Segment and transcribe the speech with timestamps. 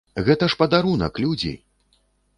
[0.29, 1.53] Гэта ж падарунак, людзі!